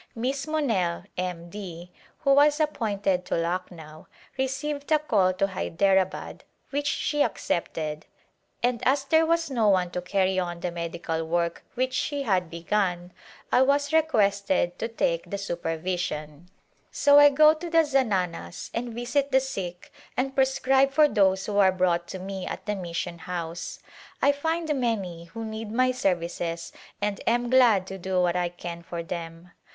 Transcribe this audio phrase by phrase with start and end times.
[0.15, 1.51] Miss Monelle, M.
[1.51, 1.91] D.,
[2.21, 8.07] who was ap pointed to Lucknow, received a call to Hyderabad, which she accepted,
[8.63, 12.49] and as there was no one to carry on the medical work which she had
[12.49, 13.13] begun
[13.51, 16.49] I was re quested to take the supervision,
[16.91, 21.59] so I go to the zananas and visit the sick and prescribe for those who
[21.59, 23.77] are General Work brought to me at the mission house.
[24.19, 28.81] I find many who need my services and am glad to do what I can
[28.81, 29.51] for them.